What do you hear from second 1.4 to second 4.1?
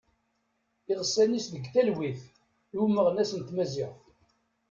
deg talwit i umeɣnas n tmaziɣt.